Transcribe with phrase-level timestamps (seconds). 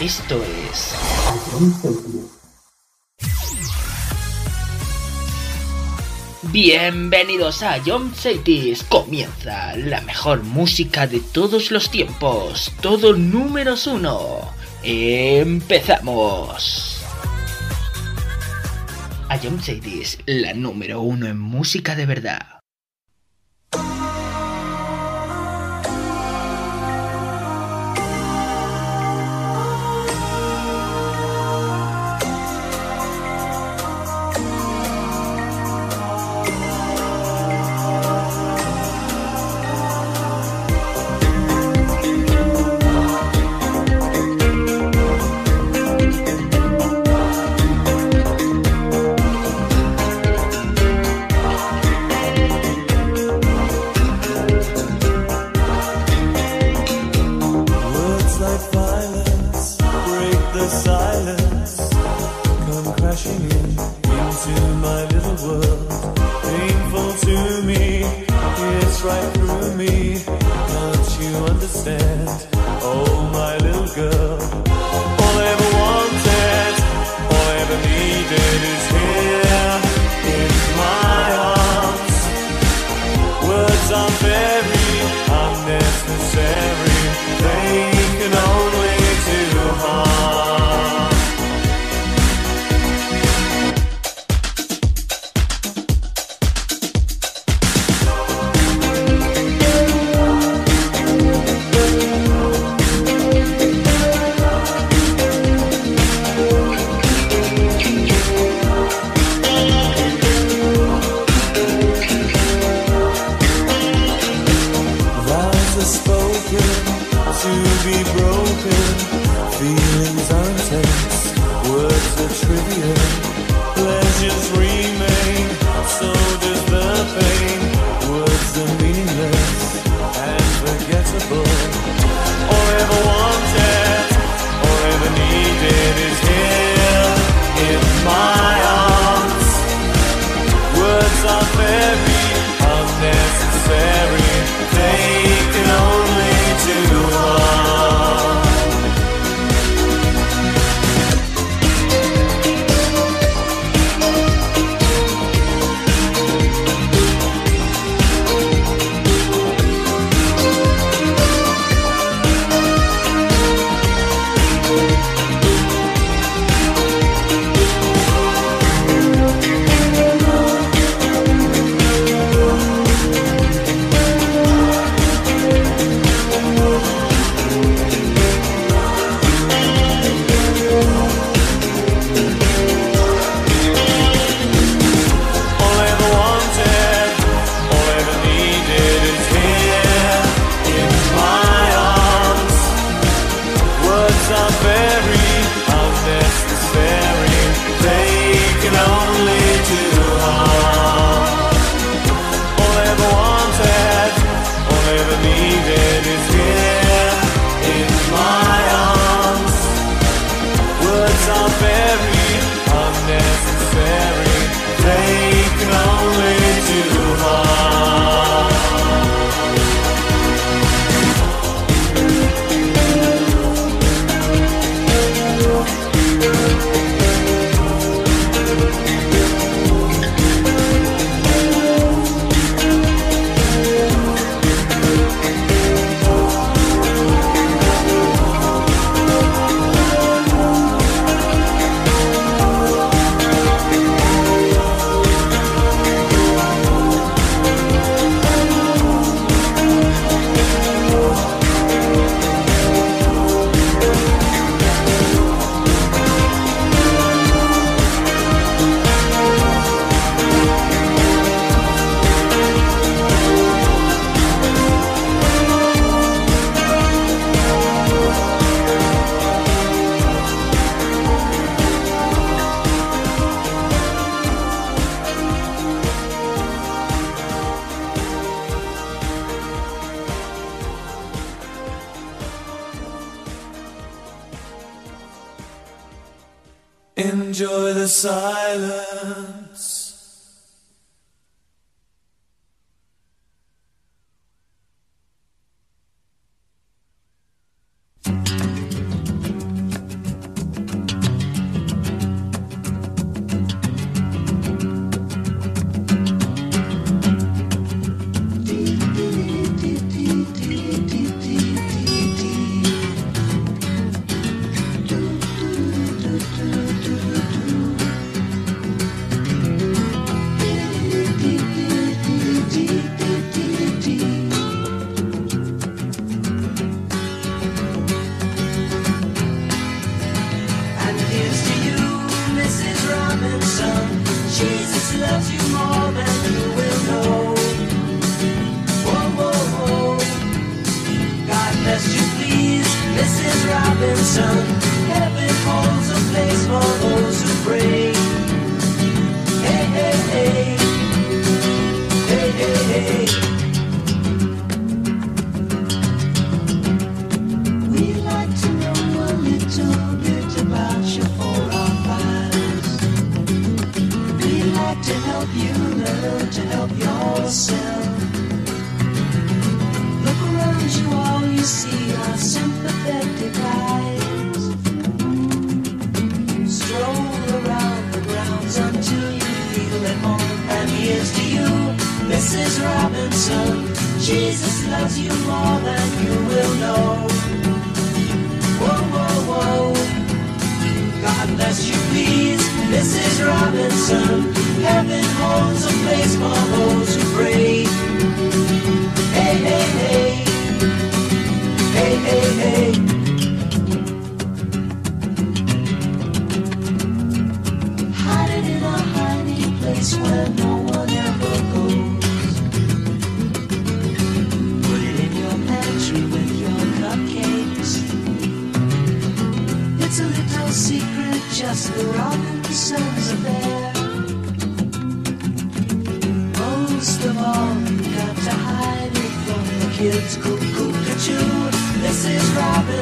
[0.00, 2.37] Esto es.
[6.60, 8.82] Bienvenidos a John Cities.
[8.82, 12.72] Comienza la mejor música de todos los tiempos.
[12.80, 14.40] Todo números uno.
[14.82, 15.46] Empezamos.
[19.28, 22.57] A John Cities, la número uno en música de verdad.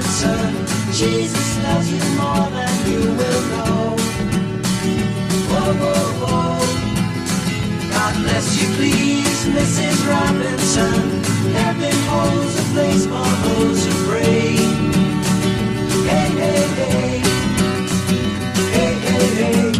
[0.03, 0.93] the.
[0.93, 3.97] Jesus loves you more than you will know.
[5.51, 6.95] Whoa, whoa, whoa.
[7.91, 9.99] God bless you, please, Mrs.
[10.09, 11.23] Robinson.
[11.53, 14.57] Heaven holds a place for those who pray.
[16.11, 17.23] Hey, hey, hey.
[18.73, 19.29] Hey, hey,
[19.73, 19.76] hey.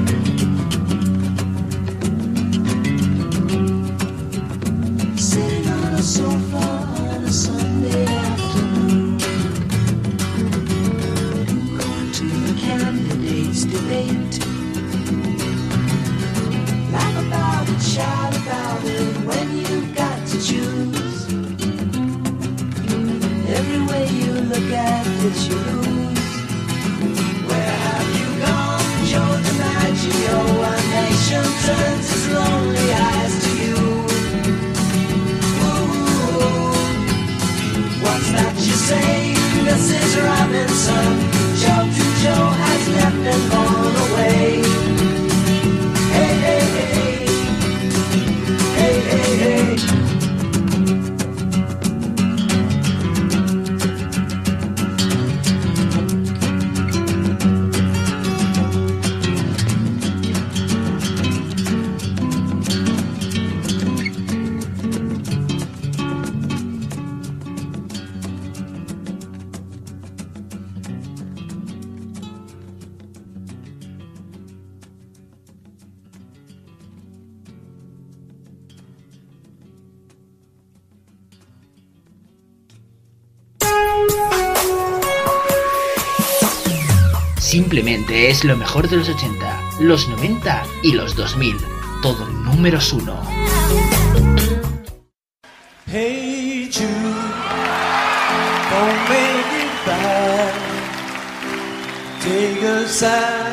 [25.27, 26.35] did you lose?
[27.49, 30.39] Where have you gone, Joe DiMaggio?
[30.69, 33.79] Our nation turns its lonely eyes to you.
[35.67, 36.71] Ooh,
[38.05, 39.35] what's that you say,
[39.67, 40.11] Mrs.
[40.27, 41.11] Robinson?
[41.61, 44.66] Joe to Joe has left and gone away.
[88.37, 91.57] Es lo mejor de los 80, los 90 y los 2000.
[92.03, 93.19] Todo en números uno.
[95.87, 96.71] Hey
[102.21, 103.46] Take a side.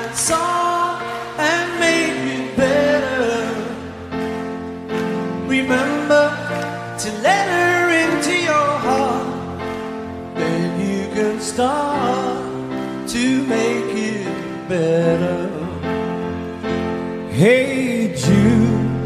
[15.04, 15.50] letter.
[17.32, 19.04] Hey, Jude,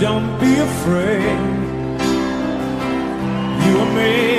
[0.00, 1.38] don't be afraid.
[3.64, 4.37] You are made.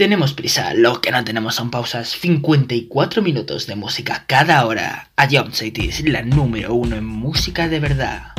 [0.00, 2.08] Tenemos prisa, lo que no tenemos son pausas.
[2.08, 5.10] 54 minutos de música cada hora.
[5.14, 8.29] A Jump Cities, la número uno en música de verdad.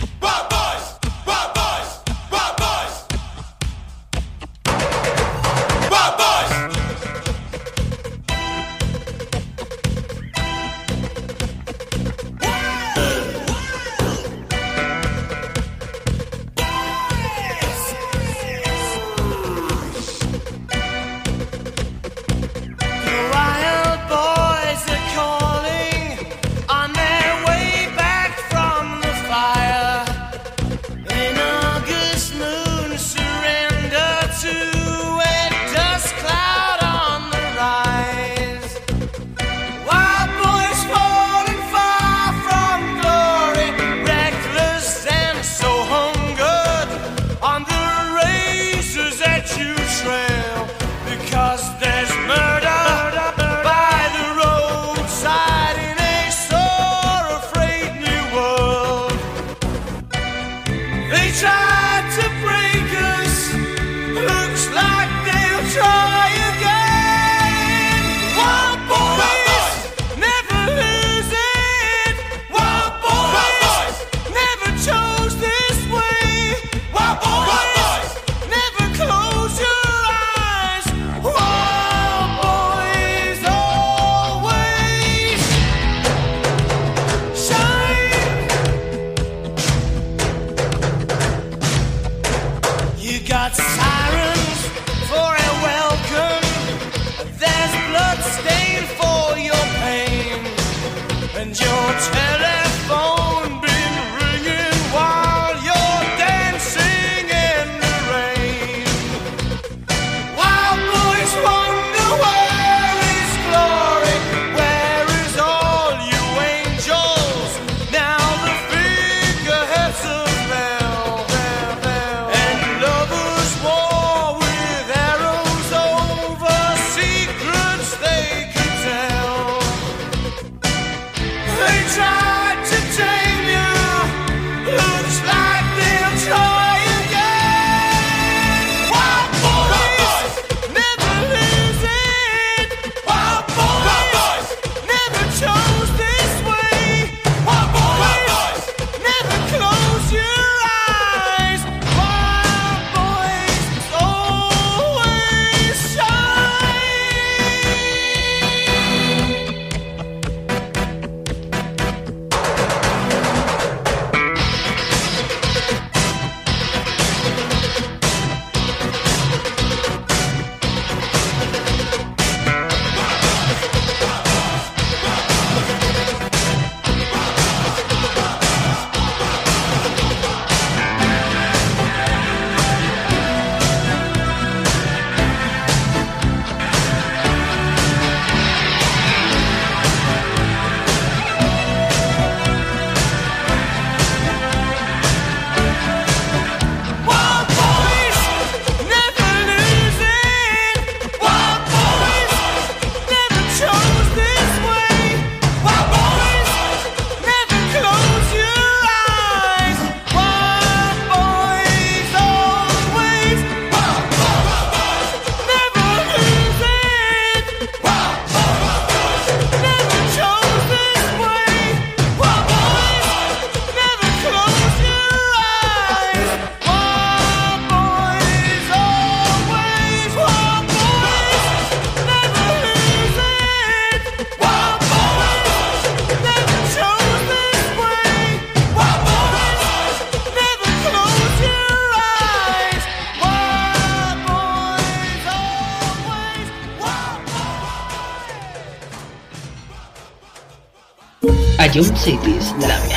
[251.73, 252.90] Jump Cities, la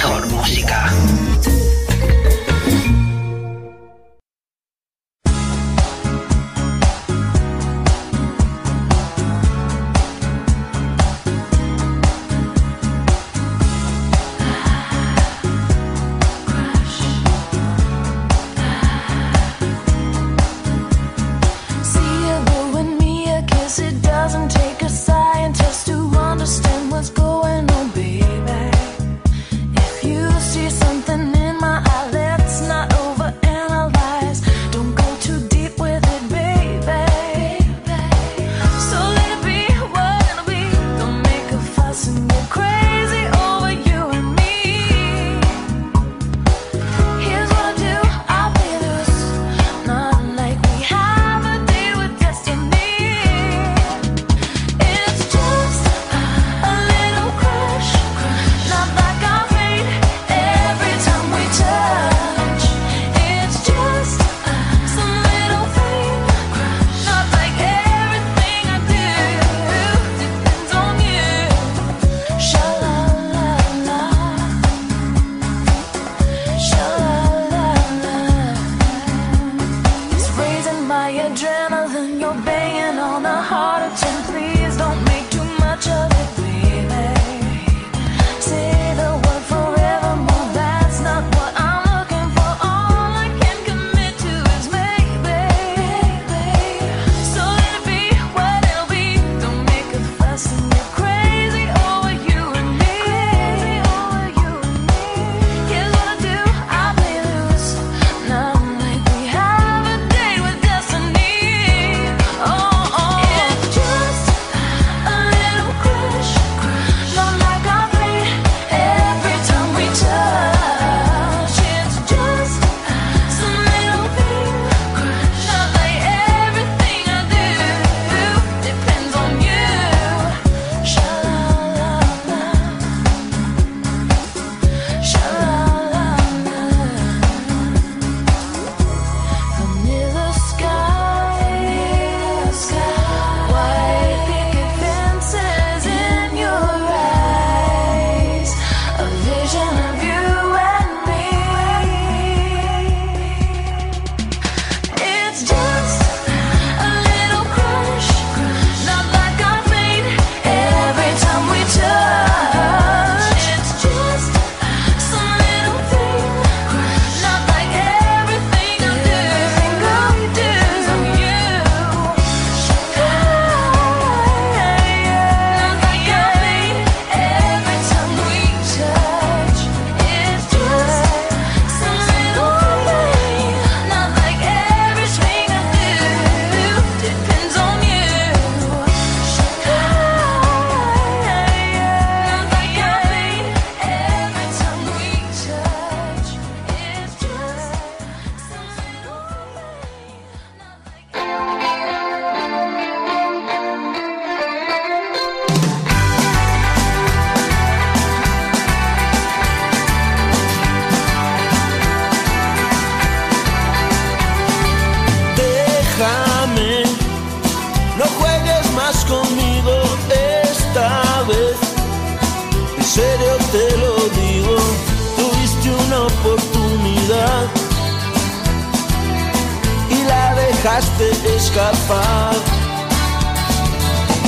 [230.74, 232.34] dejaste escapar.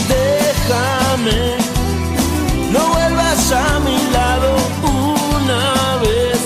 [0.09, 1.56] Déjame,
[2.70, 4.56] no vuelvas a mi lado
[5.42, 6.38] una vez.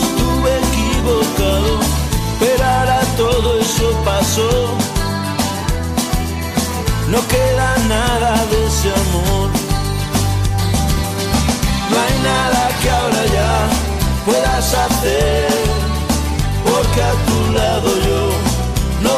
[0.00, 1.80] Estuve equivocado,
[2.40, 4.50] pero ahora todo eso pasó.
[7.10, 9.50] No queda nada de ese amor.
[11.90, 13.68] No hay nada que ahora ya
[14.24, 15.48] puedas hacer,
[16.64, 17.85] porque a tu lado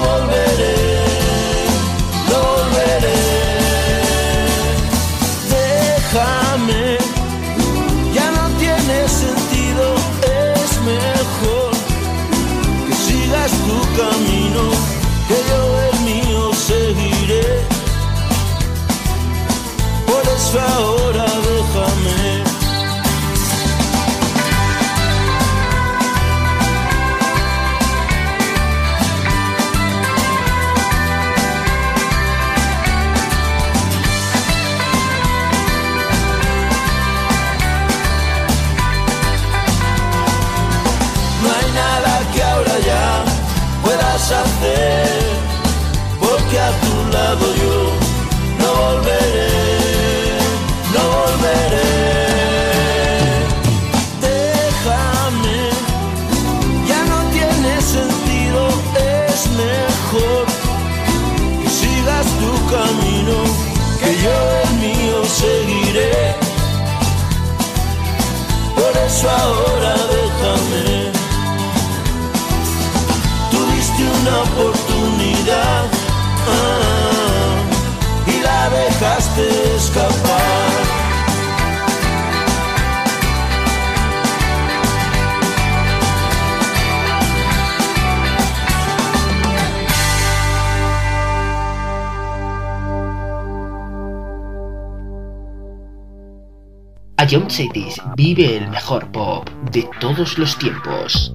[0.06, 0.76] volveré,
[2.32, 3.20] volveré.
[5.54, 6.98] Déjame,
[8.14, 9.84] ya no tiene sentido,
[10.22, 11.70] es mejor
[12.86, 14.62] que sigas tu camino,
[15.28, 17.46] que yo el mío seguiré.
[20.06, 21.17] Por eso ahora.
[47.10, 47.87] WU.
[97.30, 101.34] Ion Cities vive el mejor pop de todos los tiempos.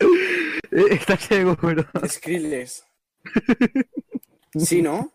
[0.00, 1.84] Va- ¿Estás seguro?
[2.06, 2.84] Skrillex.
[4.56, 5.12] ¿Sí, no?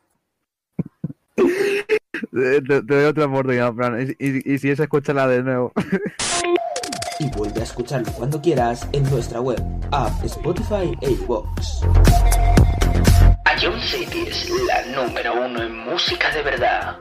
[1.36, 4.15] Te, te- te doy otra oportunidad, Fran.
[4.19, 5.72] Y, y- y si es, escúchala de nuevo.
[7.19, 11.82] Y vuelve a escucharlo cuando quieras en nuestra web, app, Spotify e iVoox.
[13.62, 16.98] Ion City es la número uno en música de verdad.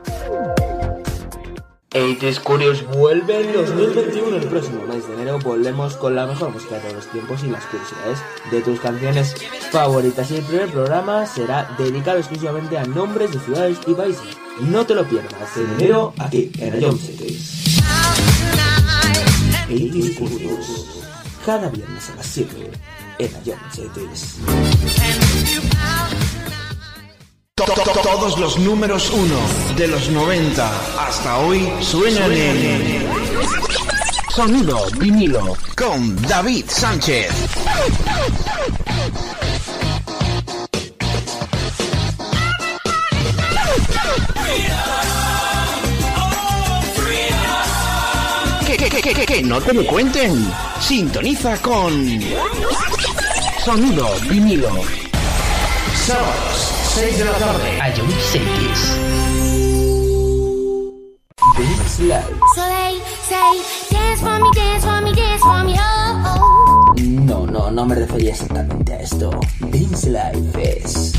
[1.93, 4.37] 80s Curious vuelve en 2021.
[4.37, 7.47] El próximo mes de enero volvemos con la mejor música de todos los tiempos y
[7.47, 9.35] las curiosidades de tus canciones
[9.71, 10.31] favoritas.
[10.31, 14.23] Y el primer programa será dedicado exclusivamente a nombres de ciudades y países.
[14.61, 17.79] No te lo pierdas en enero aquí en Ion Cities.
[19.69, 21.03] 80s Curious.
[21.45, 22.71] Cada viernes a las 7
[23.19, 24.37] en Ion Cities.
[27.55, 29.37] To- to- to- Todos los números uno
[29.77, 30.71] de los 90
[31.07, 33.07] hasta hoy suenan en
[34.35, 37.31] Sonido vinilo con David Sánchez.
[48.65, 50.47] Que, que, que, que, que, que no te lo cuenten.
[50.79, 52.19] Sintoniza con
[53.63, 54.69] Sonido vinilo.
[56.05, 57.79] Sábados, 6 de la tarde.
[57.97, 58.99] Ion Cities.
[61.57, 62.39] This Live.
[62.53, 66.93] So they say, dance for me, dance for me, dance for me, oh, oh.
[67.01, 69.31] No, no, no me refería exactamente a esto.
[69.59, 71.13] Dance Life es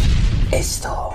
[0.53, 1.13] esto.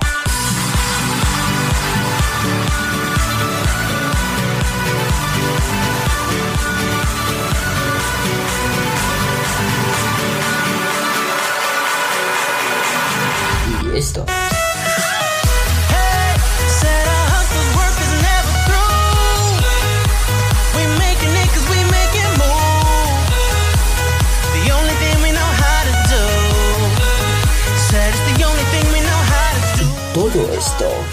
[13.93, 14.25] Y esto.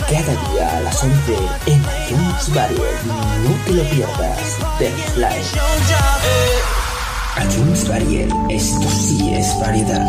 [0.09, 1.35] Cada día a las 11
[1.67, 3.09] en iTunes Variety.
[3.43, 4.59] No te lo pierdas.
[4.81, 4.93] Eh.
[7.45, 8.35] iTunes Variety.
[8.51, 10.09] Esto sí es variedad.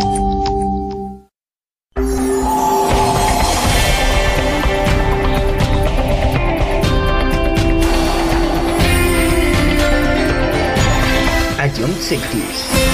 [11.77, 12.86] Ion Cities.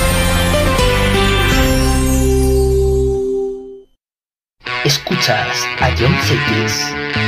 [5.23, 5.65] Escuchas
[6.01, 7.22] Ion Cities.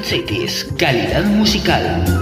[0.00, 2.21] Cities, calidad musical.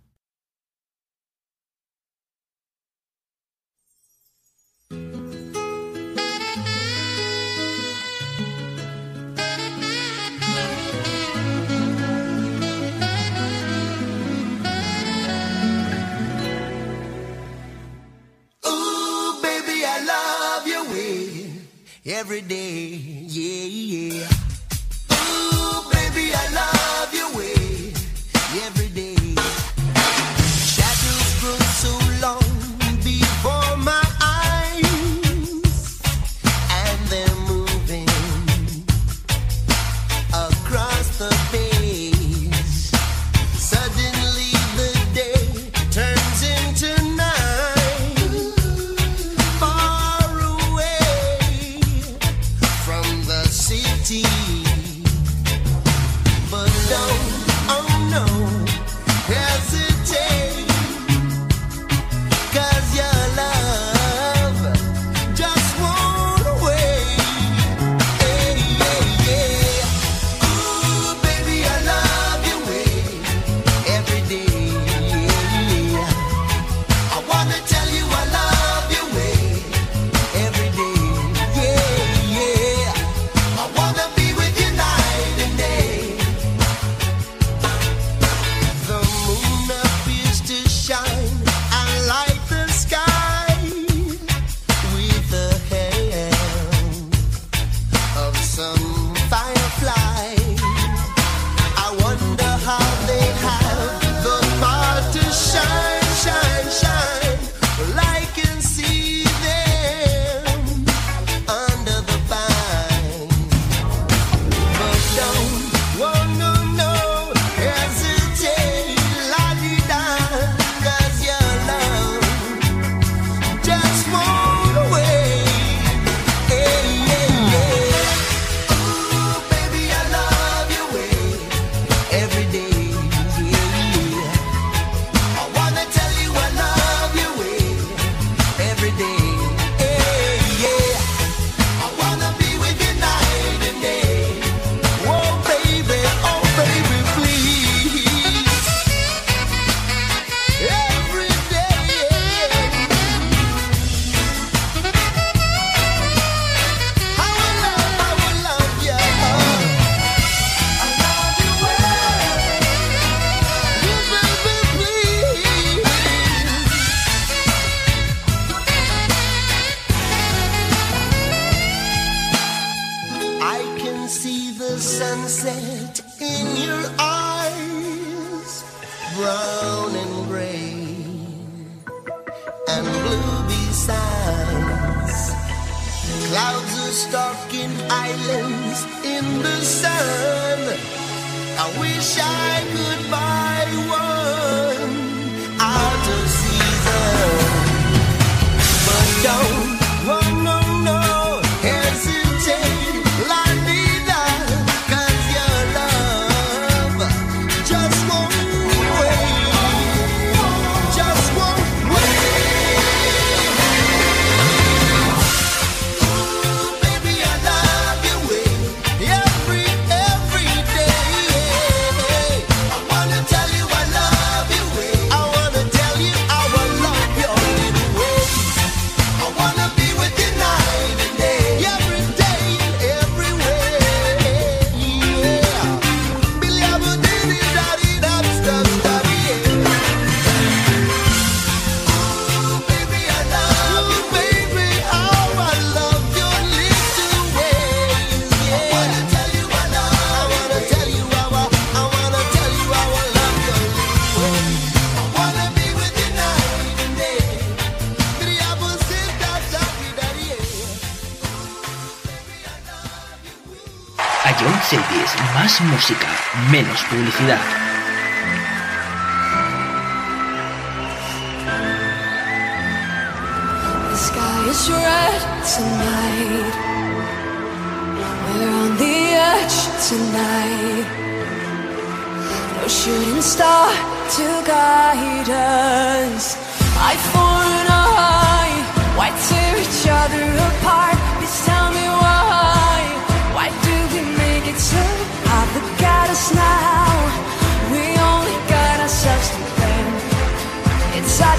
[266.91, 267.50] publicidad.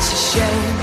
[0.03, 0.82] such a shame.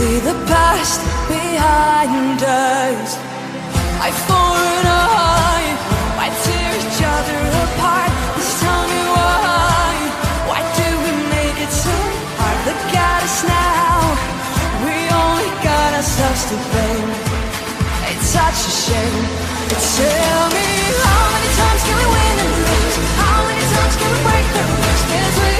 [0.00, 3.10] leave the past behind us.
[4.00, 5.68] I for an eye,
[6.16, 8.12] why tear each other apart?
[8.36, 9.92] Just tell me why.
[10.48, 11.96] Why do we make it so
[12.40, 12.58] hard?
[12.68, 13.96] Look at us now.
[14.88, 17.10] We only got ourselves to blame.
[18.10, 19.20] It's such a shame.
[19.68, 20.68] But tell me
[21.04, 22.96] how many times can we win and lose?
[23.20, 25.02] How many times can we break the rules?
[25.12, 25.59] Cause we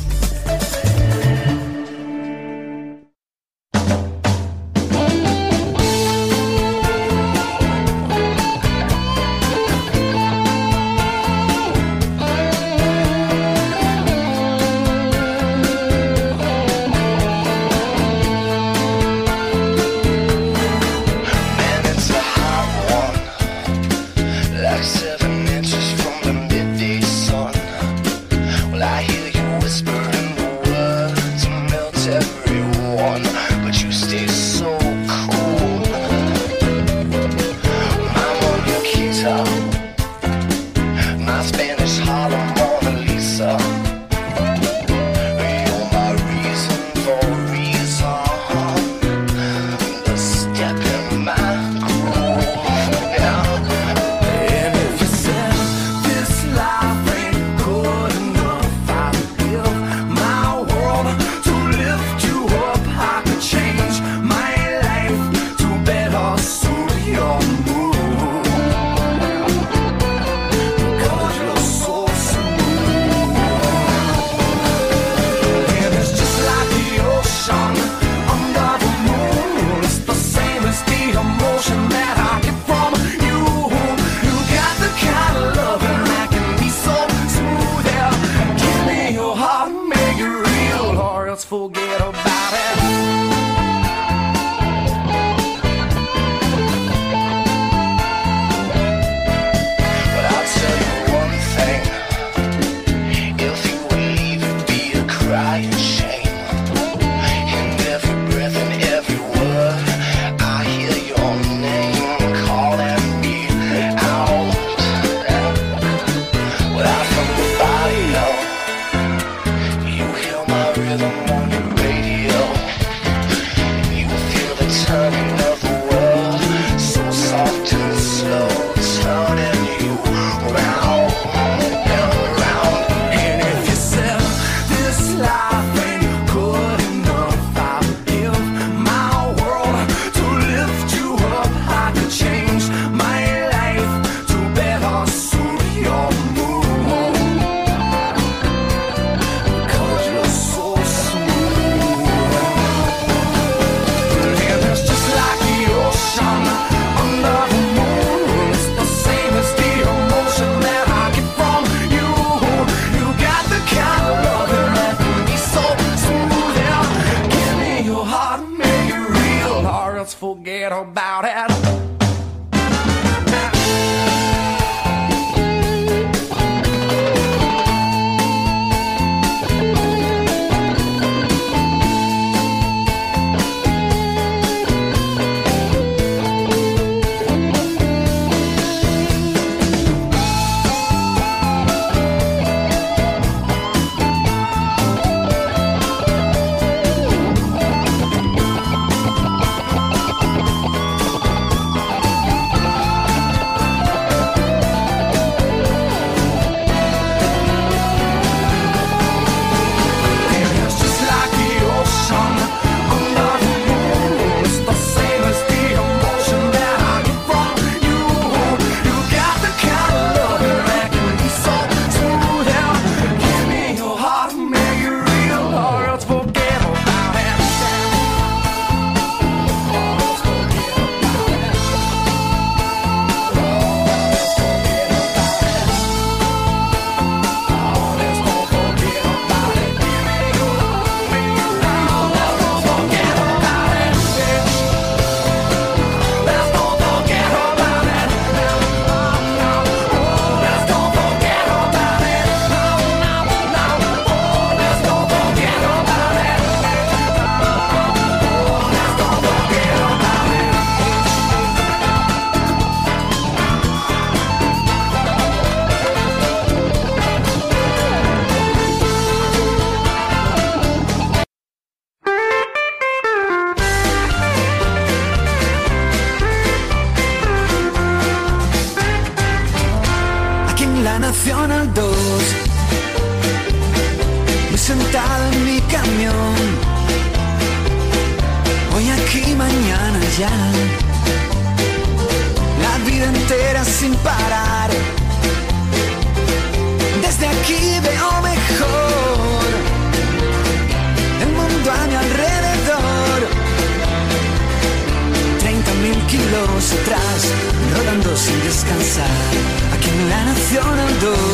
[310.53, 311.30] En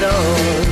[0.00, 0.67] Nacional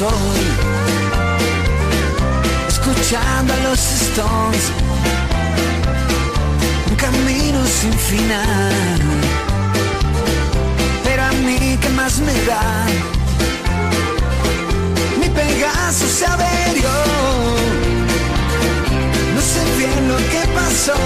[0.00, 0.40] sol,
[2.68, 4.64] escuchando a los Stones,
[6.88, 8.98] un camino sin final.
[11.04, 12.86] Pero a mí, ¿qué más me da?
[15.20, 16.94] Mi Pegaso se averió,
[19.34, 21.00] no sé bien lo que pasó.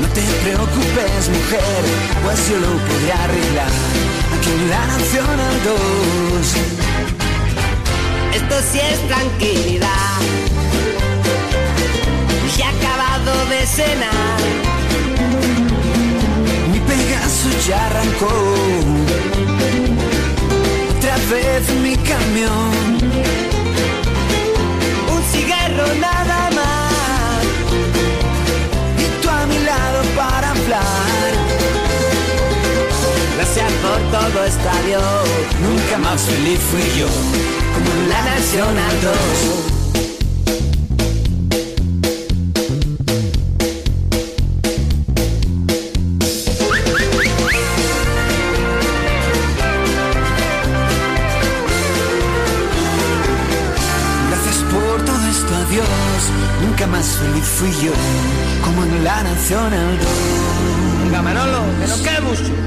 [0.00, 1.82] No te preocupes, mujer,
[2.22, 4.05] pues yo lo podré arreglar
[4.68, 6.56] la Nacional 2.
[8.34, 10.20] Esto sí es tranquilidad.
[12.56, 14.40] Ya acabado de cenar.
[16.72, 18.34] Mi Pegaso ya arrancó.
[20.96, 22.98] Otra vez mi camión.
[25.14, 27.44] Un cigarro nada más.
[29.02, 31.06] Y tú a mi lado para hablar.
[33.36, 34.44] Gracias por todo
[34.78, 35.28] adiós.
[35.62, 37.08] Nunca más feliz fui yo.
[37.74, 39.12] Como en la Nacional 2.
[54.30, 55.86] Gracias por todo esto, adiós.
[56.64, 57.92] Nunca más feliz fui yo,
[58.64, 60.08] como en la Nacional 2.
[61.04, 62.66] Venga, Manolo, que no quede mucho.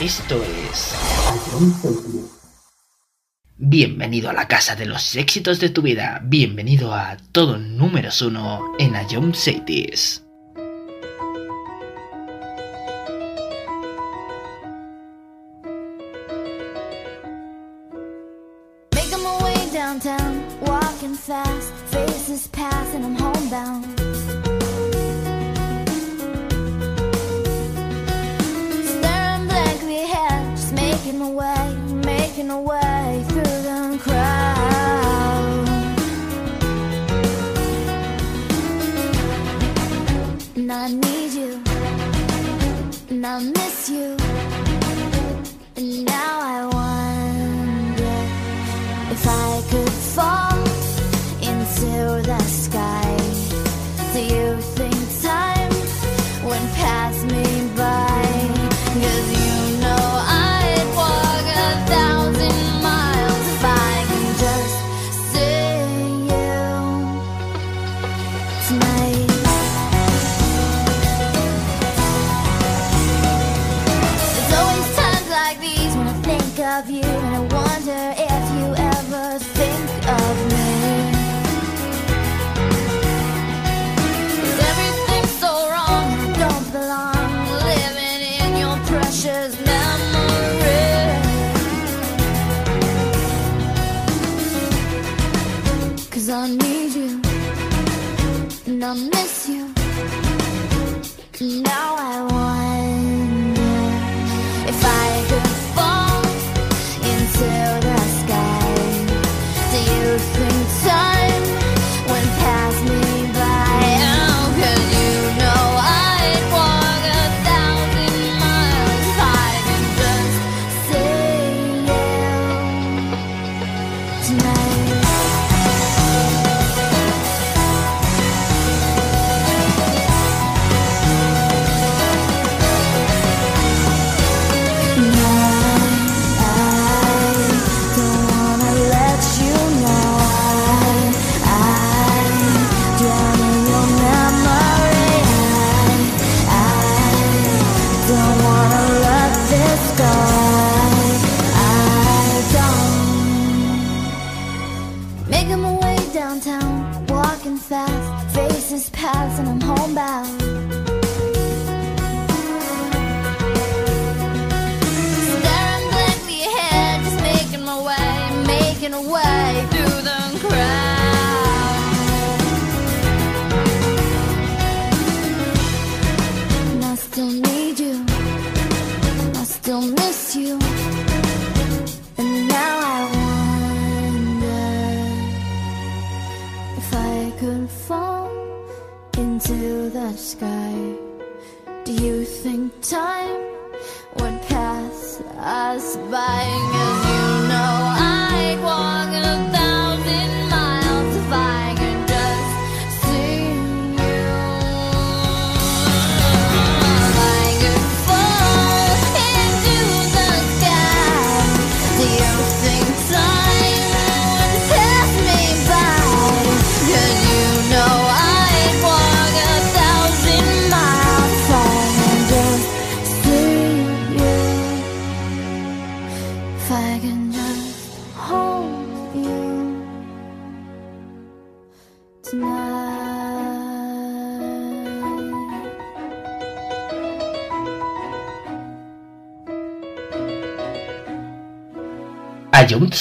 [0.00, 0.94] Esto es
[3.56, 6.20] Bienvenido a la casa de los éxitos de tu vida.
[6.24, 10.24] Bienvenido a todo números uno en Ion Cities.
[40.84, 41.62] I need you,
[43.08, 44.21] and I miss you.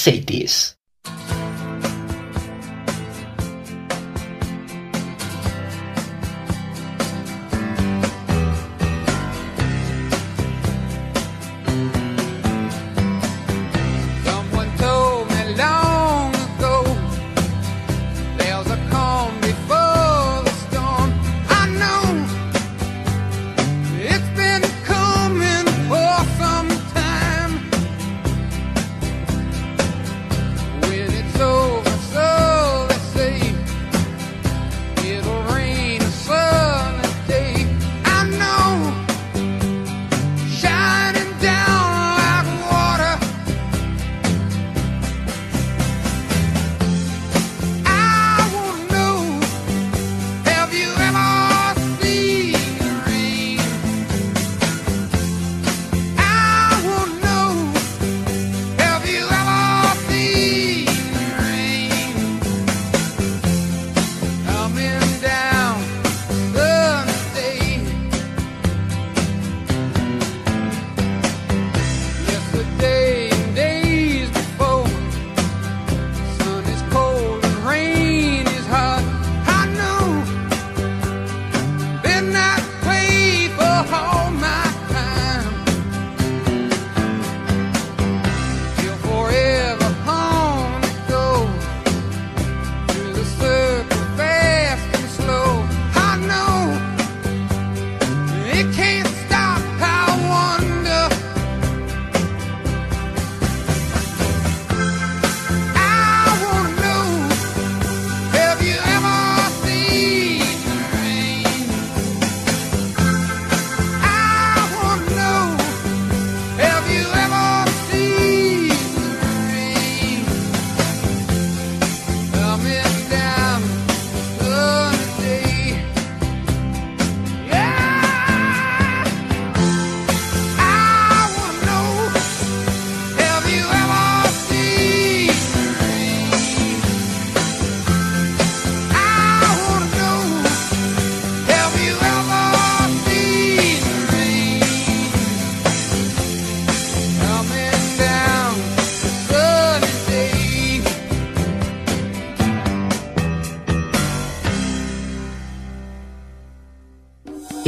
[0.01, 0.75] say this.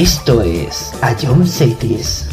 [0.03, 2.32] Esto es A John Cities.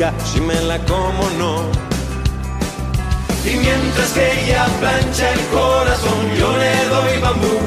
[0.00, 1.60] Si me la como no
[3.44, 7.58] Y mientras que ella plancha el corazón, yo le doy bambú.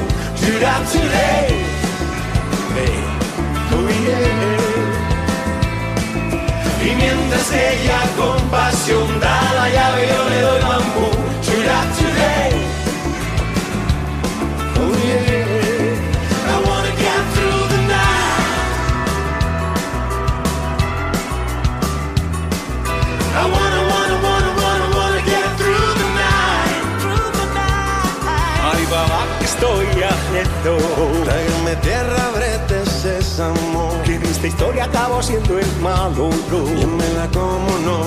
[34.93, 37.99] Acabo siendo el malo Yo me la como, no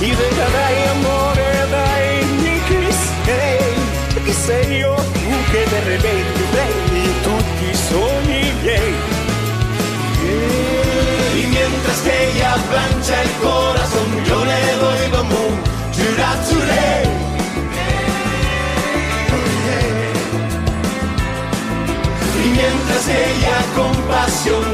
[0.00, 4.94] Y de dai amore, dai mi sei Che sei io,
[5.50, 8.94] che de repente prendi tutti i sogni miei
[11.34, 15.44] Y mientras que ella plancha el corazón, yo le doy bambú.
[15.92, 17.22] Chura, churé.
[22.44, 24.71] Y mientras ella con pasión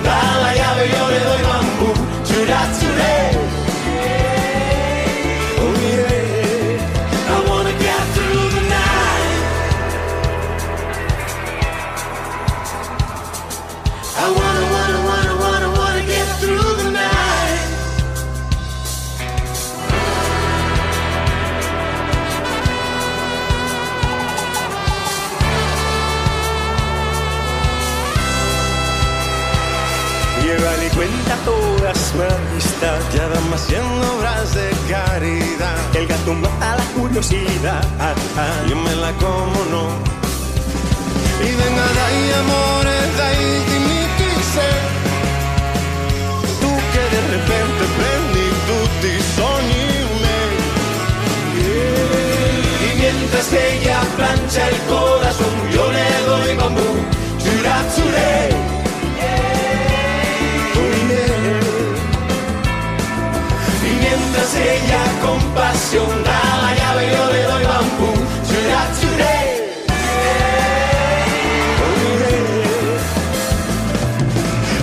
[2.49, 2.88] Chura,
[30.69, 36.77] Llévale cuenta a todas su amistad Ya van haciendo obras de caridad El gato mata
[36.77, 37.83] la curiosidad
[38.69, 39.89] Yo me la como, no
[41.41, 44.69] Y venga, dai amore, dai dimiti se
[46.61, 49.85] Tu che de repente prendi tutti sogni
[50.21, 50.57] miei
[52.85, 56.89] Y mientras que ella plancha el corazón, yo le doy bambú.
[57.39, 58.78] Chura, churé.
[64.49, 68.13] Mientras ella con pasión da la llave, yo le doy bambú.
[68.47, 69.37] Chura, churé.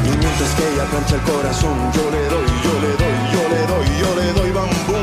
[0.04, 3.62] Y mientras que ella plancha el corazón, yo le doy, yo le doy, yo le
[3.68, 4.98] doy, yo le doy bambú.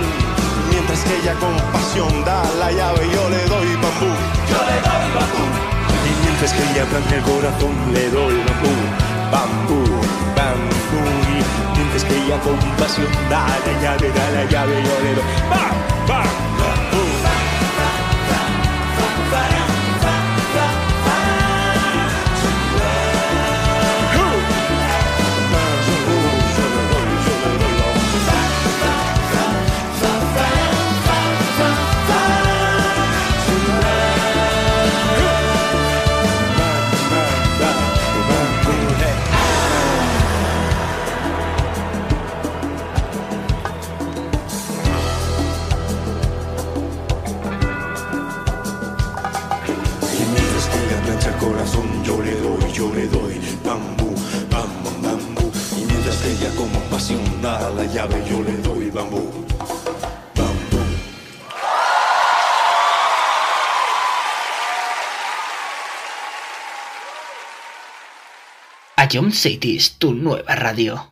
[0.71, 4.11] Mientras que ella con pasión da la llave, yo le doy bambú.
[4.51, 5.45] Yo le doy bambú.
[6.07, 8.75] Y mientras que ella plancha el corazón, le doy bambú,
[9.33, 9.83] bambú,
[10.37, 11.01] bambú.
[11.75, 15.77] Mientras que ella con pasión da la llave, da la llave, yo le doy bam,
[16.07, 16.52] bam,
[59.03, 59.33] bambú.
[69.13, 71.12] John Cities, tu nueva radio.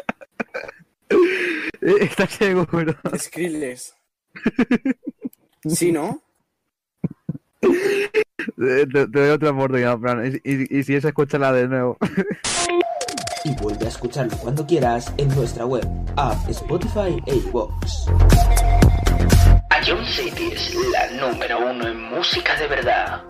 [1.81, 2.95] Eh, está ciego, pero.
[3.17, 3.95] Skrillex.
[5.67, 6.21] ¿Sí, no?
[7.63, 10.39] Eh, te, doy otra oportunidad, Fran.
[10.43, 11.97] Y, y, si es, escúchala de nuevo.
[13.43, 18.05] y vuelve a escucharlo cuando quieras en nuestra web, app, Spotify e iVoox.
[19.87, 23.23] Ion City es la número uno en música de verdad.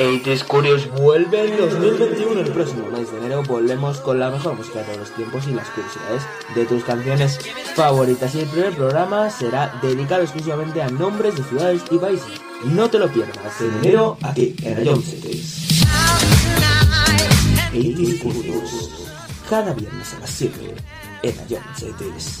[0.00, 4.78] 80 Curious vuelve en 2021, el próximo mes de enero volvemos con la mejor música
[4.78, 6.22] de todos los tiempos y las curiosidades
[6.54, 7.38] de tus canciones
[7.74, 8.34] favoritas.
[8.34, 12.40] Y el primer programa será dedicado exclusivamente a nombres de ciudades y países.
[12.64, 15.84] No te lo pierdas, en enero aquí en Radio Cities.
[18.22, 19.08] Curious,
[19.48, 20.74] cada viernes a las 7
[21.22, 22.40] en Radio Cities.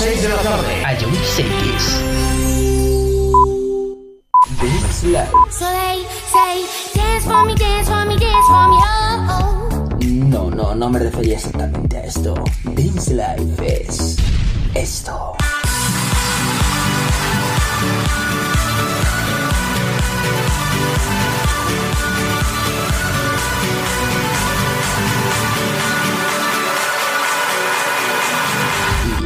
[0.00, 0.82] 6 de la tarde.
[0.82, 2.00] A Yuri Seikis.
[4.58, 5.30] This life.
[5.50, 6.80] So they say.
[10.00, 12.32] No, no, no me refería exactamente a esto.
[12.74, 14.16] This life es
[14.74, 15.36] esto.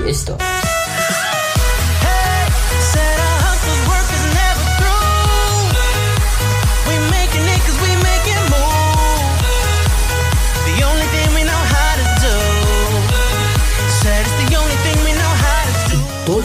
[0.04, 0.36] Y esto.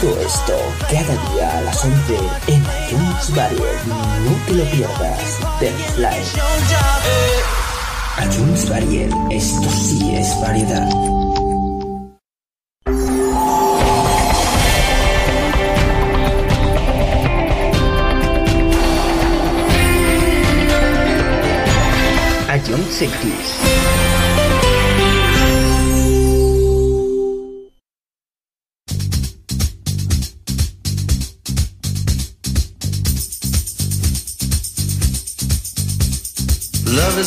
[0.00, 0.54] Todo esto
[0.90, 2.16] cada día a las 11
[2.46, 3.86] en iTunes Variety.
[3.86, 5.38] No te lo pierdas.
[5.60, 6.24] Dance Live.
[8.24, 9.14] iTunes Variety.
[9.30, 10.88] Esto sí es variedad.
[22.66, 23.69] Ion Cities.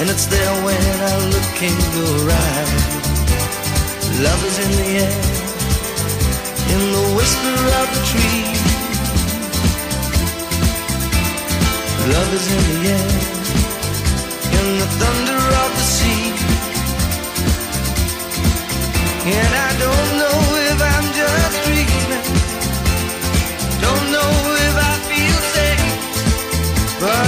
[0.00, 0.80] And it's there when
[1.10, 2.98] I look in your eyes.
[4.22, 5.18] Love is in the air,
[6.74, 8.46] in the whisper of the tree.
[12.14, 13.10] Love is in the air,
[14.58, 16.26] in the thunder of the sea.
[19.34, 20.38] And I don't know
[20.70, 22.22] if I'm just dreaming,
[23.82, 24.30] don't know
[24.66, 25.90] if I feel safe,
[27.02, 27.27] but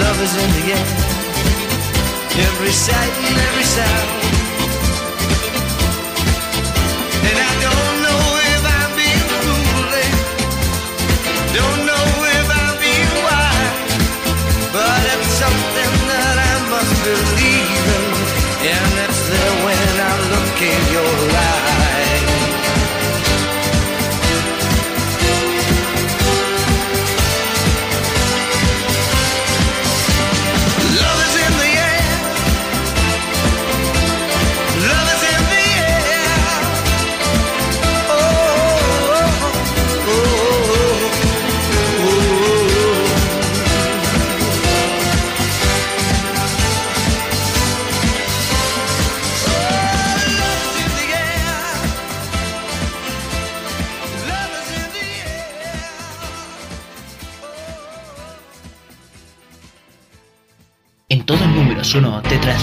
[0.00, 0.86] Love is in the air.
[2.48, 4.49] Every sight and every sound.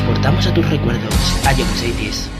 [0.07, 1.13] Transportamos a tus recuerdos.
[1.57, 2.36] Ion Cities.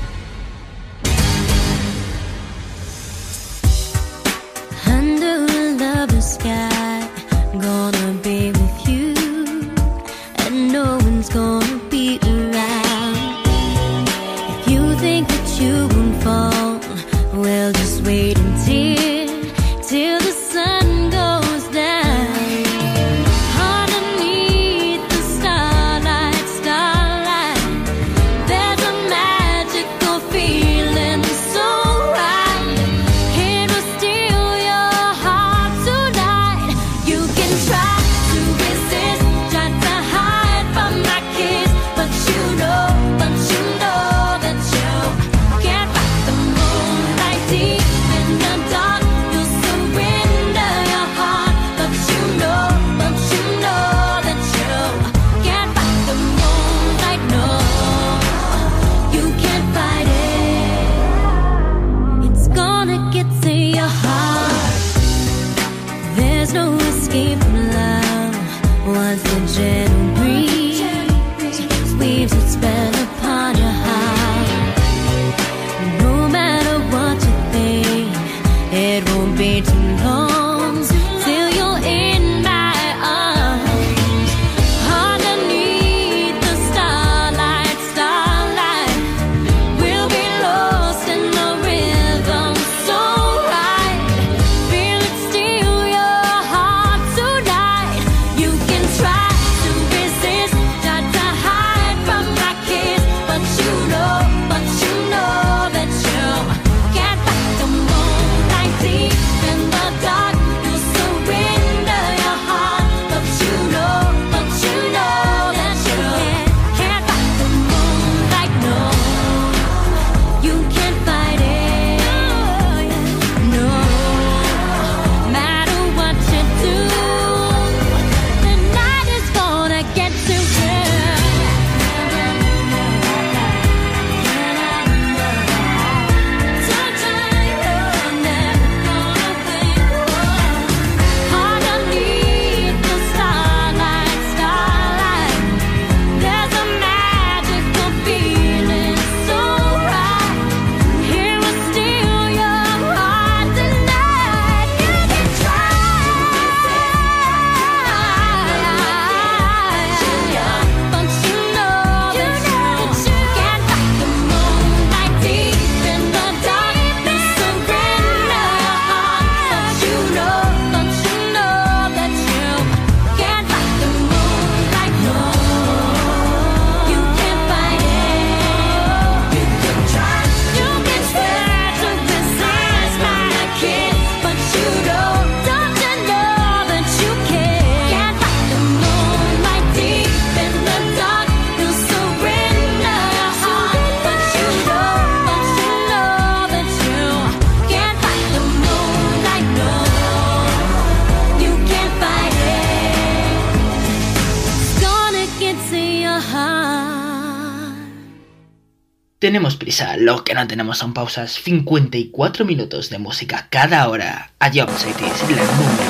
[209.28, 211.34] Tenemos prisa, lo que no tenemos son pausas.
[211.44, 214.32] 54 minutos de música cada hora.
[214.40, 215.44] A Job la número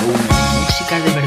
[0.07, 1.26] uno música de verdad.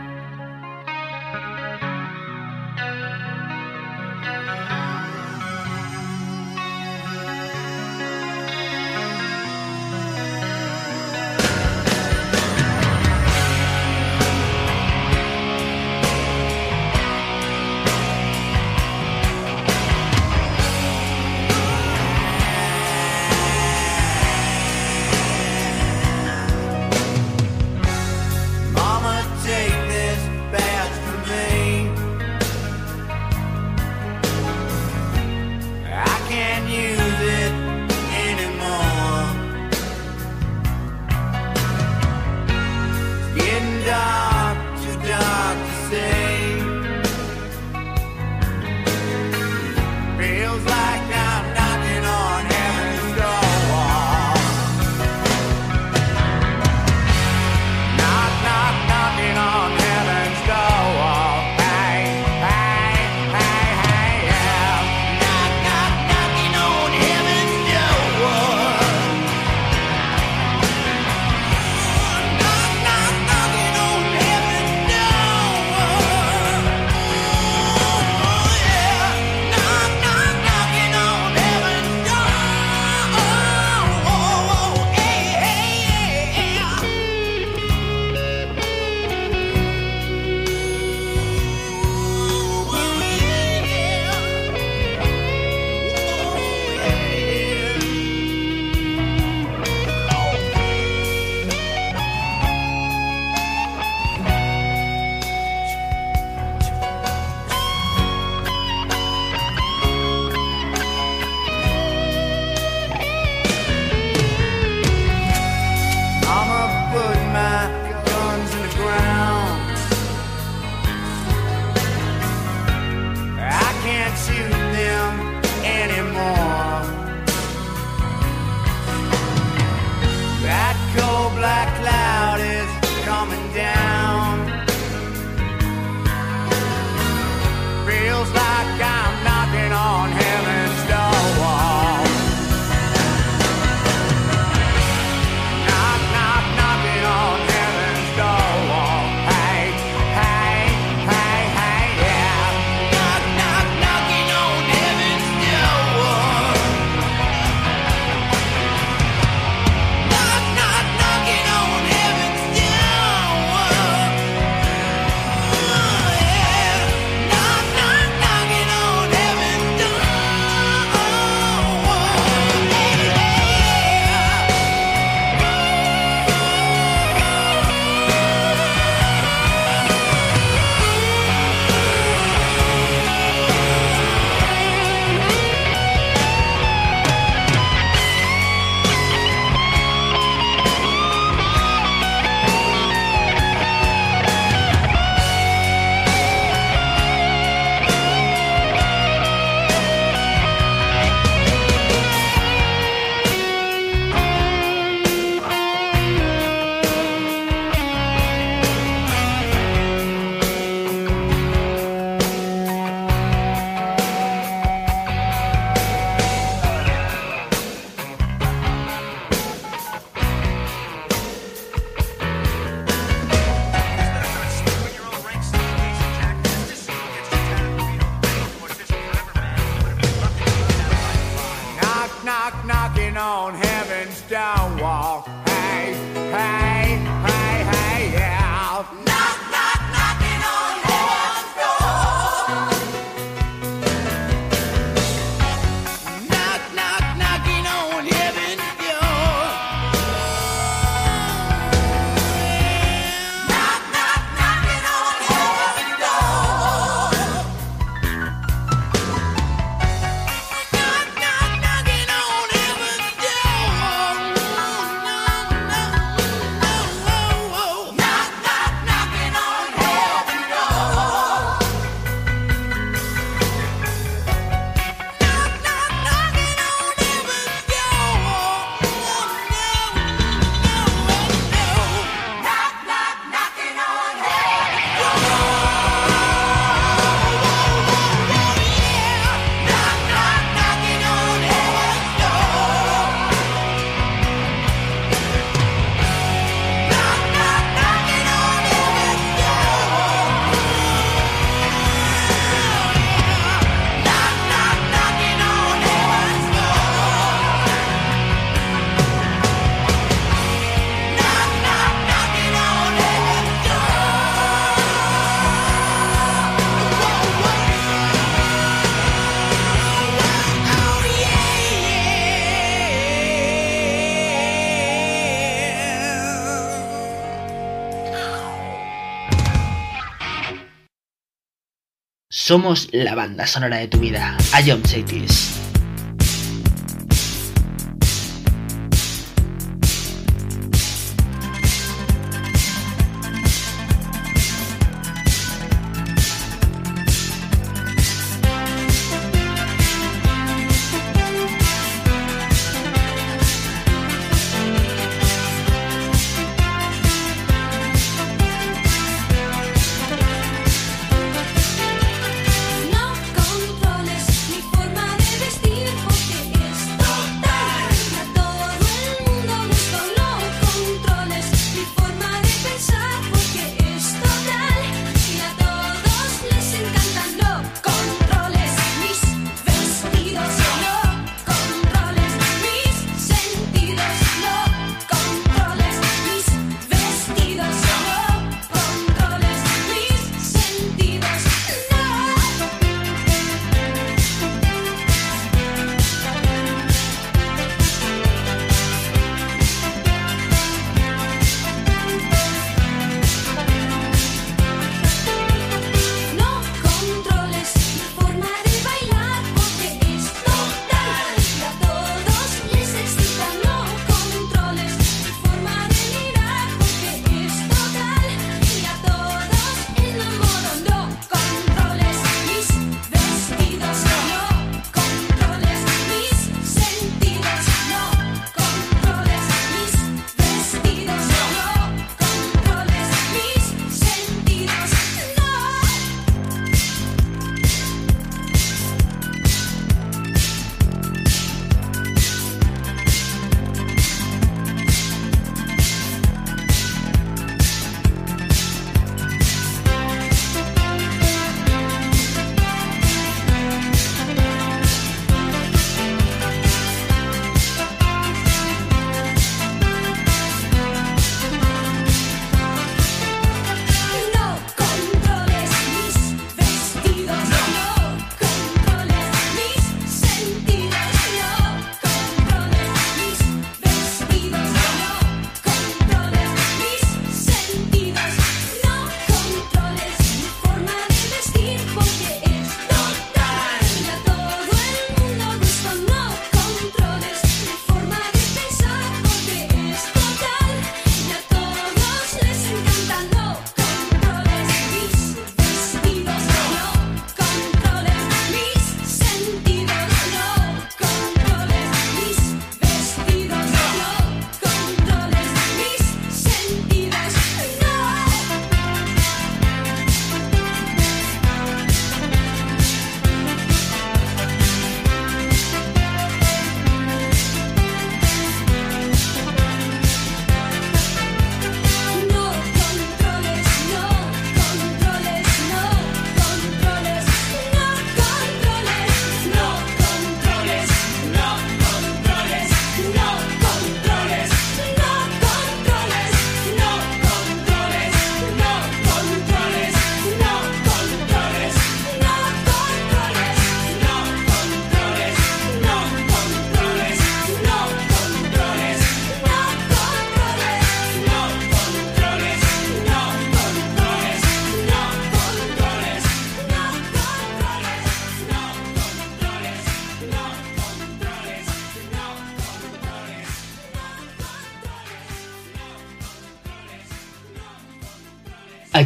[332.51, 334.35] Somos la banda sonora de tu vida.
[334.51, 335.60] A John Cities.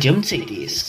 [0.06, 0.85] A Jump Cities